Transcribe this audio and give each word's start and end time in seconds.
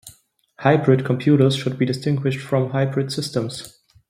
Hybrid 0.61 1.05
computers 1.05 1.55
should 1.55 1.77
be 1.77 1.85
distinguished 1.85 2.39
from 2.39 2.71
hybrid 2.71 3.11
systems. 3.13 3.77